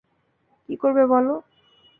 [0.69, 1.33] কী করবে বলো?